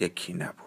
[0.00, 0.66] یکی نبود.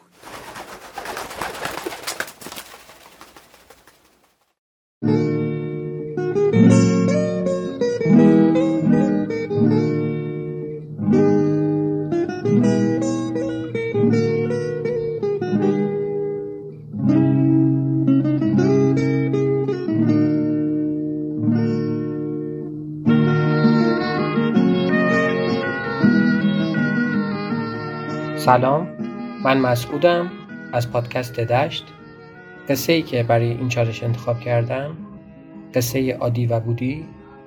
[28.38, 28.99] سلام.
[29.44, 30.32] من مسعودم
[30.74, 31.86] از پادکست دشت.
[32.70, 34.98] قصه ای که برای این چالش انتخاب کردم
[35.74, 37.06] قصه عادی و بودی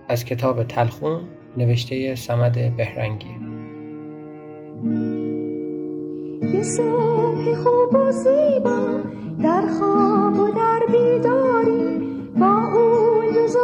[0.08, 1.20] از کتاب تلخون
[1.56, 3.36] نوشته سمد بهرنگی.
[6.52, 9.00] یه خوب و زیبا
[9.42, 11.98] در خواب و در بیداری
[12.38, 13.56] با اون روز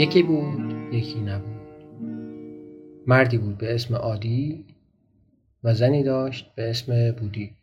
[0.00, 1.60] یکی بود یکی نبود.
[3.06, 4.66] مردی بود به اسم عادی
[5.64, 7.56] و زنی داشت به اسم بودی.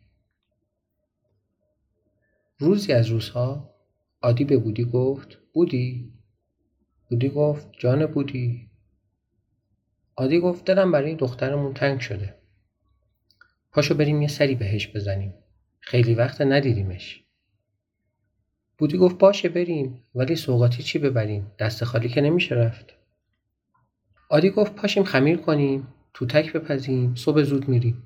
[2.58, 3.74] روزی از روزها
[4.22, 6.12] عادی به بودی گفت بودی؟
[7.10, 8.70] بودی گفت جان بودی.
[10.16, 12.34] عادی گفت دلم برای دخترمون تنگ شده.
[13.72, 15.34] پاشو بریم یه سری بهش بزنیم.
[15.80, 17.27] خیلی وقت ندیدیمش.
[18.78, 22.94] بودی گفت باشه بریم ولی سوقاتی چی ببریم؟ دست خالی که نمیشه رفت.
[24.30, 28.02] عادی گفت پاشیم خمیر کنیم توتک بپزیم صبح زود میریم.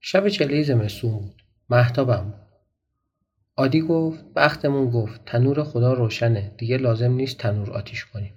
[0.00, 2.34] شب چله زمستون بود محتابم
[3.56, 8.34] عادی گفت بختمون گفت تنور خدا روشنه دیگه لازم نیست تنور آتیش کنیم.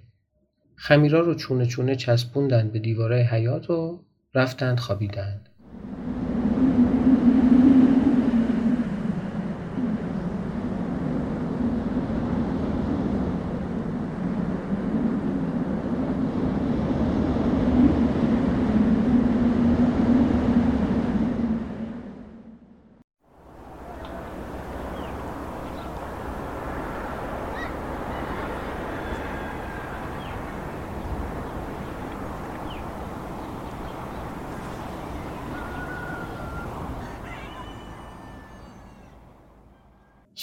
[0.76, 4.04] خمیرا رو چونه چونه چسبوندن به دیواره حیات و
[4.34, 5.48] رفتند خوابیدند.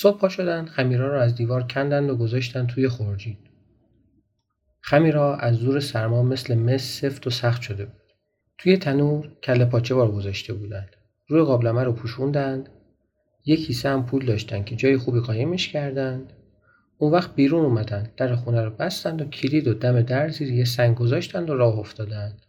[0.03, 3.37] صبح پا شدن خمیرا رو از دیوار کندند و گذاشتن توی خورجین.
[4.81, 8.01] خمیرا از زور سرما مثل مس سفت و سخت شده بود.
[8.57, 10.95] توی تنور کله پاچه بار گذاشته بودند.
[11.27, 12.69] روی قابلمه رو پوشوندند.
[13.45, 16.33] یک کیسه هم پول داشتن که جای خوبی قایمش کردند.
[16.97, 20.65] اون وقت بیرون اومدن در خونه رو بستند و کلید و دم در زیر یه
[20.65, 22.45] سنگ گذاشتند و راه افتادند.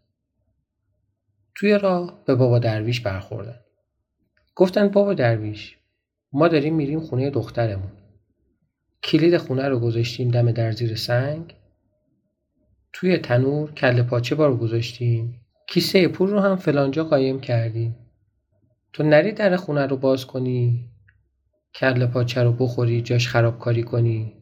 [1.54, 3.60] توی راه به بابا درویش برخوردن.
[4.54, 5.76] گفتند بابا درویش
[6.34, 7.92] ما داریم میریم خونه دخترمون.
[9.02, 11.54] کلید خونه رو گذاشتیم دم در زیر سنگ.
[12.92, 15.40] توی تنور کله پاچه بار گذاشتیم.
[15.69, 17.96] کیسه پول رو هم فلانجا قایم کردیم.
[18.92, 20.90] تو نری در خونه رو باز کنی.
[21.75, 24.32] کله پاچه رو بخوری جاش خرابکاری کنی.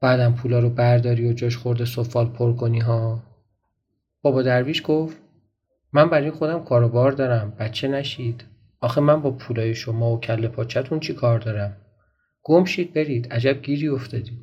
[0.00, 3.22] بعدم پولا رو برداری و جاش خورده سفال پر کنی ها.
[4.22, 5.16] بابا درویش گفت
[5.92, 8.51] من برای خودم کاروبار دارم بچه نشید.
[8.82, 11.76] آخه من با پولای شما و کله پاچتون چی کار دارم؟
[12.42, 14.38] گم شید برید عجب گیری افتادی.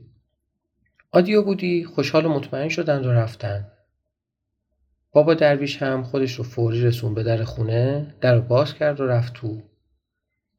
[1.12, 3.72] آدیو بودی خوشحال و مطمئن شدند و رفتن.
[5.12, 9.08] بابا درویش هم خودش رو فوری رسون به در خونه در رو باز کرد و
[9.08, 9.62] رفت تو.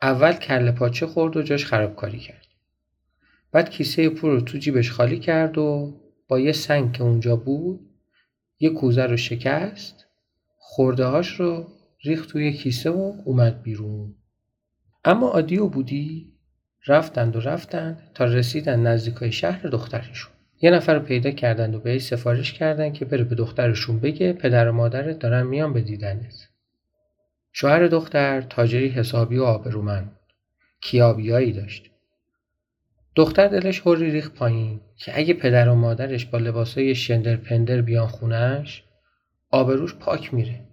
[0.03, 2.47] اول کله پاچه خورد و جاش خرابکاری کرد.
[3.53, 5.97] بعد کیسه پول رو تو جیبش خالی کرد و
[6.29, 7.81] با یه سنگ که اونجا بود
[8.59, 10.07] یه کوزه رو شکست
[10.59, 11.67] خورده هاش رو
[12.05, 14.15] ریخت توی کیسه و اومد بیرون.
[15.05, 16.33] اما عادی و بودی
[16.87, 20.33] رفتند و رفتند تا رسیدن نزدیکای شهر دخترشون.
[20.63, 24.69] یه نفر رو پیدا کردند و بهش سفارش کردند که بره به دخترشون بگه پدر
[24.69, 26.49] و مادرت دارن میان به دیدنت.
[27.53, 30.17] شوهر دختر تاجری حسابی و آبرومند
[30.81, 31.91] کیابیایی داشت.
[33.15, 38.07] دختر دلش هوری ریخ پایین که اگه پدر و مادرش با لباسای شندر پندر بیان
[38.07, 38.85] خونش
[39.51, 40.70] آبروش پاک میره.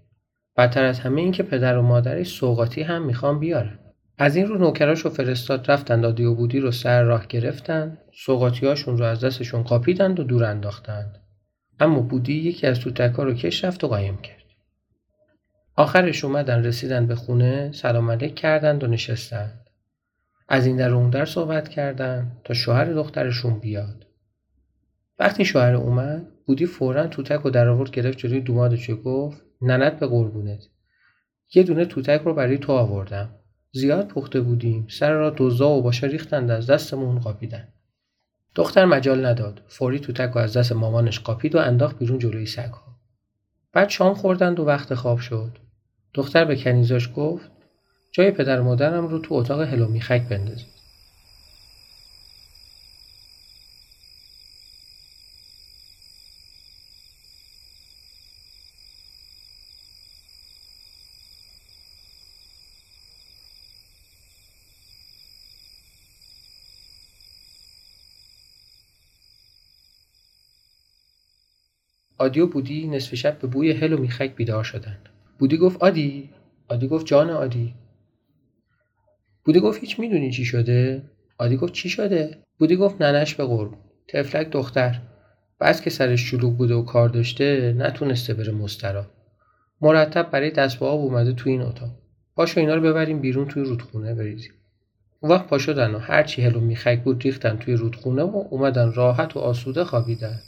[0.57, 3.79] بدتر از همه این که پدر و مادرش سوقاتی هم می‌خوان بیارن.
[4.17, 7.97] از این رو نوکراش و فرستاد رفتند دادی و بودی رو سر راه گرفتند.
[8.13, 11.21] سوقاتیاشون رو از دستشون قاپیدند و دور انداختند.
[11.79, 14.43] اما بودی یکی از توتکا رو کش رفت و قایم کرد.
[15.75, 19.67] آخرش اومدن رسیدن به خونه سلام علیک کردند و نشستند.
[20.49, 24.05] از این در اون در صحبت کردند تا شوهر دخترشون بیاد.
[25.19, 30.07] وقتی شوهر اومد بودی فورا توتک و در آورد گرفت جلوی دومادش گفت ننت به
[30.07, 30.67] قربونت.
[31.53, 33.29] یه دونه توتک رو برای تو آوردم.
[33.71, 34.87] زیاد پخته بودیم.
[34.89, 37.67] سر را دزدا و باشه ریختند از دستمون قاپیدن.
[38.55, 39.61] دختر مجال نداد.
[39.67, 42.97] فوری توتک رو از دست مامانش قاپید و انداخت بیرون جلوی سگها.
[43.73, 45.57] بعد شام خوردند و وقت خواب شد.
[46.13, 47.51] دختر به کنیزاش گفت
[48.11, 50.76] جای پدر مادرم رو تو اتاق هلو میخک بندازید
[72.19, 75.09] عادی و بودی نصف شب به بوی هل و میخک بیدار شدند.
[75.39, 76.29] بودی گفت عادی
[76.69, 77.73] عادی گفت جان عادی
[79.45, 81.01] بودی گفت هیچ می‌دونی چی شده؟
[81.39, 83.71] عادی گفت چی شده؟ بودی گفت ننش به قرب.
[84.07, 85.01] تفلک دختر.
[85.61, 89.05] بس که سرش شلوغ بوده و کار داشته نتونسته بره مسترا
[89.81, 91.89] مرتب برای دست آب اومده تو این اتاق.
[92.35, 94.51] پاشو اینا رو ببریم بیرون توی رودخونه بریزیم.
[95.19, 99.37] اون وقت پا شدن و هرچی هلو میخک بود ریختن توی رودخونه و اومدن راحت
[99.37, 100.39] و آسوده خوابیدن.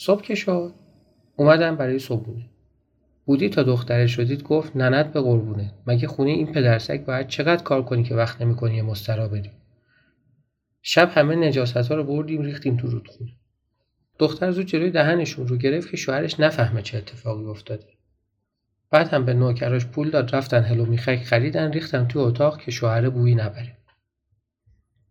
[0.00, 0.74] صبح که شد.
[1.36, 2.50] اومدم برای صبحونه.
[3.24, 5.74] بودی تا دخترش شدید گفت ننت به قربونه.
[5.86, 9.50] مگه خونه این پدرسگ باید چقدر کار کنی که وقت نمی‌کنی یه مسترا بدی
[10.82, 13.30] شب همه نجاست ها رو بردیم ریختیم تو رودخونه.
[14.18, 17.86] دختر زود جلوی دهنشون رو گرفت که شوهرش نفهمه چه اتفاقی افتاده.
[18.90, 23.10] بعد هم به نوکراش پول داد رفتن هلو میخک خریدن ریختن تو اتاق که شوهر
[23.10, 23.76] بویی نبره.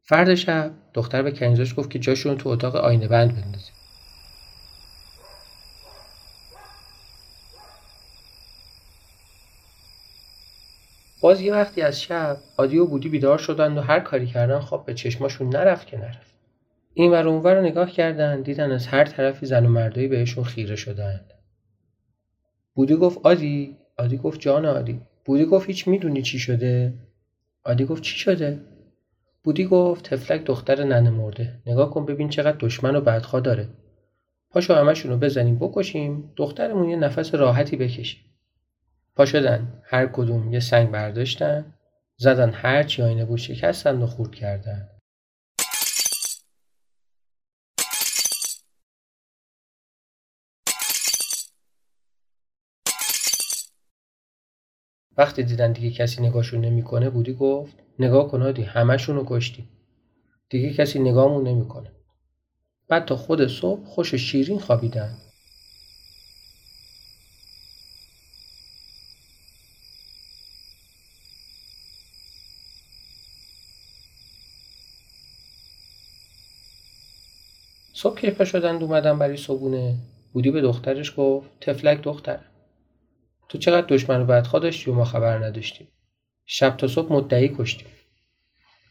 [0.01, 3.76] فرد شب دختر به کنیزاش گفت که جاشون تو اتاق آینه بند بندازیم
[11.27, 14.86] باز یه وقتی از شب عادی و بودی بیدار شدند و هر کاری کردن خواب
[14.86, 16.36] به چشماشون نرفت که نرفت
[16.93, 20.75] این ور اونور رو نگاه کردن دیدن از هر طرفی زن و مردایی بهشون خیره
[20.75, 21.34] شدند.
[22.75, 25.01] بودی گفت عادی؟ عادی گفت جان عادی.
[25.25, 26.93] بودی گفت هیچ می‌دونی چی شده؟
[27.65, 28.60] عادی گفت چی شده؟
[29.43, 31.53] بودی گفت تفلک دختر ننه مرده.
[31.65, 33.67] نگاه کن ببین چقدر دشمن و بدخوا داره.
[34.50, 36.31] پاشو همشون رو بزنیم بکشیم.
[36.36, 38.26] دخترمون یه نفس راحتی بکشیم
[39.17, 39.81] پا شدن.
[39.86, 41.74] هر کدوم یه سنگ برداشتن
[42.17, 44.89] زدن هر چی آینه بود شکستن و خورد کردن.
[55.17, 59.69] وقتی دیدن دیگه کسی نگاهشون نمی‌کنه بودی گفت نگاه کن هادی همشون رو کشتی.
[60.50, 61.91] دیگه کسی نگاهمون نمی‌کنه.
[62.89, 65.17] بعد تا خود صبح خوش شیرین خوابیدن.
[77.98, 79.96] صبح که پا شدند اومدن برای صبونه
[80.34, 82.39] بودی به دخترش گفت تفلک دختر
[83.50, 85.88] تو چقدر دشمن و بدخوا داشتی و ما خبر نداشتیم.
[86.46, 87.88] شب تا صبح مدعی کشتیم.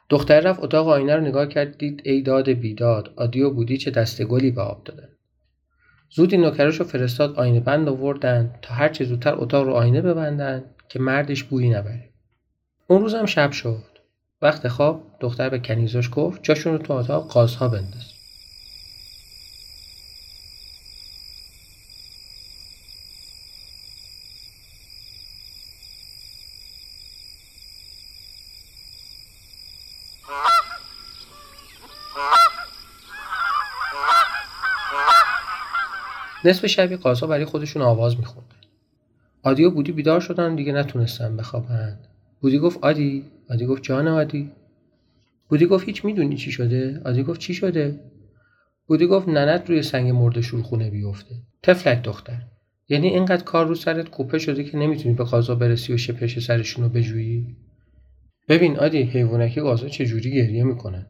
[0.09, 4.25] دختر رفت اتاق آینه رو نگاه کرد دید ای داد بیداد و بودی چه دسته
[4.25, 5.09] گلی به آب دادن.
[6.11, 10.65] زودی نوکرش رو فرستاد آینه بند آوردن تا هر چه زودتر اتاق رو آینه ببندن
[10.89, 12.11] که مردش بویی نبره.
[12.87, 13.85] اون روزم شب شد.
[14.43, 18.16] وقت خواب دختر به کنیزش گفت جاشون رو تو اتاق قازها بنداز.
[36.47, 38.55] نصف شبی قاسا برای خودشون آواز می‌خوند.
[39.43, 42.09] آدی و بودی بیدار شدن دیگه نتونستن بخوابند.
[42.41, 44.51] بودی گفت آدی آدی گفت جان آدی
[45.49, 48.01] بودی گفت هیچ می‌دونی چی شده؟ آدی گفت چی شده؟
[48.87, 51.35] بودی گفت ننت روی سنگ مرده شورخونه بیفته.
[51.63, 52.43] تفلک دختر.
[52.89, 56.85] یعنی اینقدر کار رو سرت کوپه شده که نمی‌تونی به قازا برسی و شپش سرشون
[56.85, 57.57] رو بجویی؟
[58.49, 61.07] ببین آدی حیوانکی قازا چجوری گریه می‌کنن؟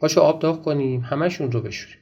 [0.00, 2.01] پاشو آب داغ کنیم همشون رو بشوریم.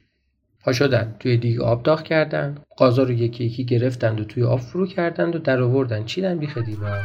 [0.63, 4.59] پا شدن توی دیگ آب داغ کردن قازا رو یکی یکی گرفتند و توی آب
[4.59, 6.05] فرو کردند و در آوردن.
[6.05, 7.01] چیدن بیخ دیوار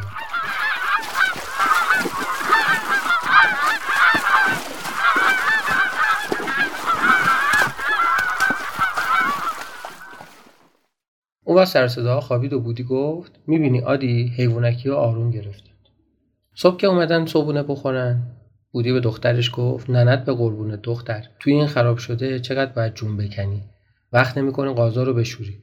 [11.45, 15.89] اون وقت سر صدا خوابید و بودی گفت می‌بینی آدی حیوانکی ها آروم گرفتند
[16.55, 18.23] صبح که اومدن صبحونه بخورن.
[18.77, 23.17] بودی به دخترش گفت ننت به قربون دختر توی این خراب شده چقدر باید جون
[23.17, 23.63] بکنی؟
[24.13, 25.63] وقت نمی‌کنه قازا رو بشوری.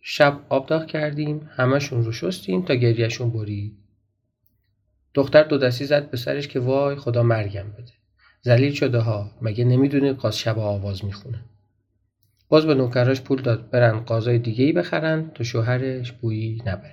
[0.00, 3.78] شب آب داغ کردیم همشون رو شستیم تا گریهشون برید
[5.14, 7.92] دختر دو دستی زد به سرش که وای خدا مرگم بده.
[8.42, 11.44] زلیل شده ها مگه نمی‌دونه قاز شب آواز می‌خونه.
[12.48, 16.92] باز به نوکراش پول داد برن قازای دیگه ای بخرن تا شوهرش بویی نبر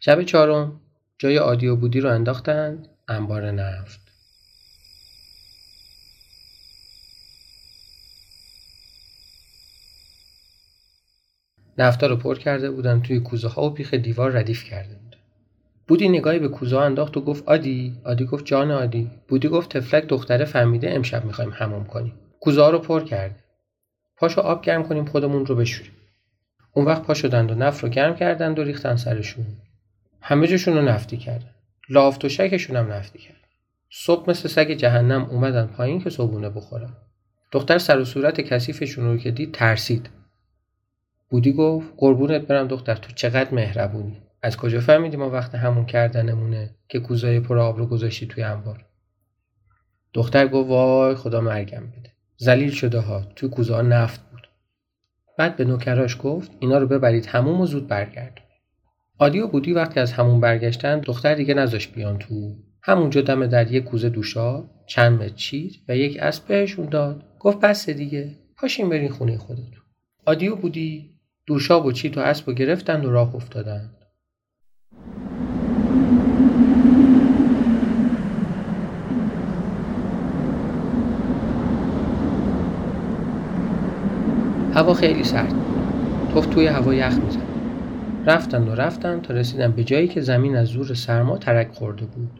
[0.00, 0.80] شب چهارم
[1.18, 4.07] جای عادی و بودی رو انداختن انبار نفت.
[11.78, 15.16] نفتا رو پر کرده بودن توی کوزه ها و بیخ دیوار ردیف کرده بود.
[15.88, 19.10] بودی نگاهی به کوزه ها انداخت و گفت آدی آدی گفت جان آدی.
[19.28, 22.14] بودی گفت تفلک دختره فهمیده امشب می‌خوایم حمام کنیم.
[22.40, 23.36] کوزه ها رو پر کرده.
[24.16, 25.92] پاشو آب گرم کنیم خودمون رو بشوریم.
[26.72, 29.46] اون وقت پا شدند و نفت رو گرم کردند و ریختن سرشون.
[30.20, 31.50] همه جشون رو نفتی کردن.
[31.88, 33.36] لافت و شکشون هم نفتی کرد
[33.90, 36.92] صبح مثل سگ جهنم اومدن پایین که صبونه بخورن.
[37.52, 40.08] دختر سر و صورت کثیفشون رو که دید ترسید.
[41.30, 46.74] بودی گفت قربونت برم دختر تو چقدر مهربونی؟ از کجا فهمیدی ما وقت همون کردنمونه
[46.88, 48.84] که کوزای پر آب رو گذاشتی توی انبار؟
[50.14, 52.12] دختر گفت وای خدا مرگم بده.
[52.36, 54.48] زلیل شده ها تو کوزه نفت بود.
[55.38, 58.40] بعد به نوکراش گفت اینا رو ببرید همون و زود برگرد
[59.18, 63.72] عادی و بودی وقتی از همون برگشتن دختر دیگه نذاش بیان تو همونجا دم در
[63.72, 67.24] یک کوزه دوشا چند متر چیر و یک اسب بهشون داد.
[67.38, 69.82] گفت بس دیگه پاشین برین خونه خودتون.
[70.26, 71.17] عادی و بودی
[71.48, 73.90] دوشاب و چیت و اسب و گرفتند و راه افتادند.
[84.74, 85.54] هوا خیلی سرد.
[86.32, 87.38] توف توی هوا یخ می‌زد.
[88.26, 92.30] رفتند و رفتند تا رسیدن به جایی که زمین از زور سرما ترک خورده بود.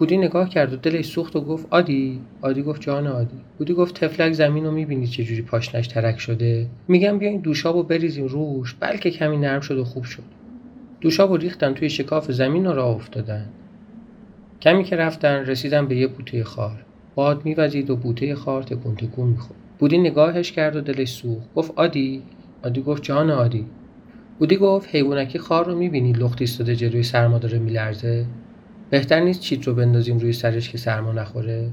[0.00, 3.36] بودی نگاه کرد و دلش سوخت و گفت آدی؟ آدی گفت جان آدی.
[3.58, 8.76] بودی گفت تفلک زمین رو می‌بینی چجوری پاشنش ترک شده؟ میگم بیاین دوشابو بریزیم روش.
[8.80, 10.22] بلکه کمی نرم شد و خوب شد.
[11.00, 13.46] دوشابو ریختن توی شکاف زمین و راه افتادن.
[14.60, 16.84] کمی که رفتن رسیدن به یه بوته خار.
[17.14, 19.60] باد میوزید و بوته خار تکون تکون می‌خورد.
[19.78, 21.54] بودی نگاهش کرد و دلش سوخت.
[21.54, 22.22] گفت آدی؟
[22.64, 23.66] آدی گفت جان آدی.
[24.38, 28.26] بودی گفت حیوانکی خار رو می‌بینی لخت ایستاده جلوی سرما داره میلرزه؟
[28.90, 31.70] بهتر نیست چیت رو بندازیم روی سرش که سرما نخوره؟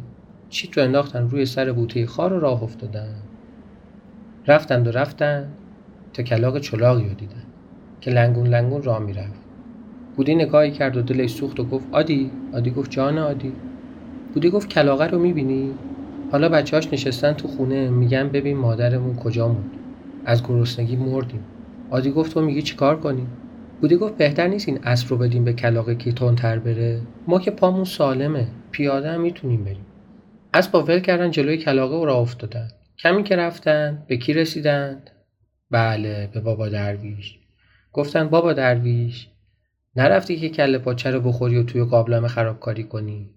[0.49, 3.15] چیت رو انداختن روی سر بوته خار و راه افتادن.
[4.47, 5.47] رفتند و رفتن
[6.13, 7.43] تا کلاق چلاقی رو دیدن
[8.01, 9.39] که لنگون لنگون راه می‌رفت.
[10.15, 13.53] بودی نگاهی کرد و دلش سوخت و گفت آدی آدی گفت جان آدی.
[14.33, 15.71] بودی گفت کلاقه رو می‌بینی؟
[16.31, 19.71] حالا بچه‌هاش نشستن تو خونه میگن ببین مادرمون کجا موند
[20.25, 21.43] از گرسنگی مردیم.
[21.89, 23.27] آدی گفت تو میگی چیکار کنیم؟
[23.81, 27.51] بودی گفت بهتر نیست این اسب رو بدیم به کلاقه که تندتر بره؟ ما که
[27.51, 28.47] پامون سالمه.
[28.71, 29.85] پیاده هم می‌تونیم بریم.
[30.53, 32.67] اسب ول کردن جلوی کلاقه و راه افتادن.
[32.99, 35.09] کمی که رفتن به کی رسیدند؟
[35.71, 37.39] بله به بابا درویش.
[37.93, 39.27] گفتن بابا درویش
[39.95, 43.29] نرفتی که کله پاچه رو بخوری و توی قابلمه خرابکاری کنی؟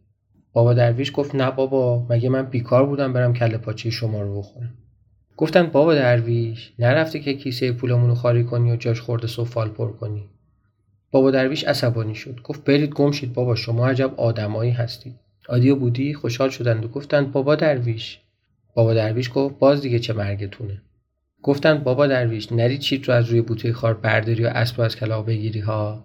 [0.52, 4.74] بابا درویش گفت نه بابا مگه من بیکار بودم برم کله پاچه شما رو بخورم؟
[5.40, 9.92] گفتن بابا درویش نرفتی که کیسه پولمون رو خالی کنی و جاش خورده سفال پر
[9.92, 10.28] کنی.
[11.10, 12.40] بابا درویش عصبانی شد.
[12.44, 15.14] گفت برید گم شید بابا شما عجب آدمایی هستید.
[15.48, 18.18] عادی بودی؟ خوشحال شدند و گفتند بابا درویش.
[18.74, 20.82] بابا درویش گفت باز دیگه چه مرگتونه.
[21.42, 25.26] گفتند بابا درویش نری چیت رو از روی بوته خار برداری و اسب از کلاق
[25.26, 26.04] بگیری ها.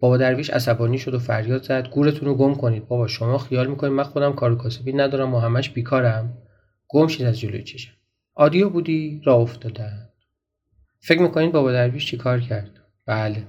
[0.00, 3.92] بابا درویش عصبانی شد و فریاد زد گورتون رو گم کنید بابا شما خیال می‌کنید
[3.92, 6.38] من خودم کار کاسبی ندارم و همش بیکارم.
[6.88, 8.01] گم شید از جلوی چشم.
[8.34, 10.08] آدیو بودی راه افتادن
[11.00, 12.70] فکر می‌کنید بابا درویش چی کار کرد؟
[13.06, 13.46] بله.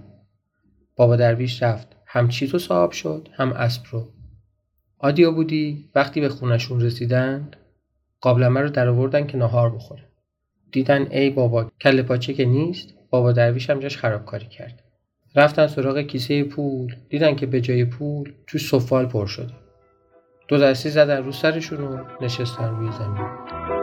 [0.96, 1.88] بابا درویش رفت.
[2.06, 4.08] هم چیتو صاحب شد هم اسب رو.
[4.98, 7.56] آدیو بودی؟ وقتی به خونشون رسیدند
[8.22, 10.04] قابلمه رو در آوردن که نهار بخوره.
[10.72, 14.84] دیدن ای بابا کل پاچه که نیست بابا درویش هم جاش خرابکاری کرد.
[15.36, 19.54] رفتن سراغ کیسه پول دیدن که به جای پول تو سفال پر شده.
[20.48, 23.83] دو دستی زدن رو سرشون و نشستن روی زمین.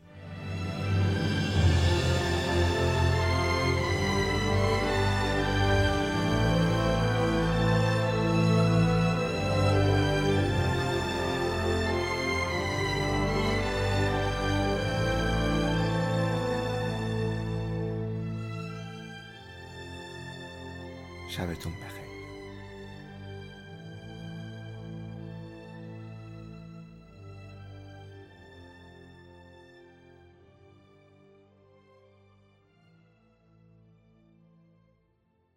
[21.41, 21.90] شبتون بخیر.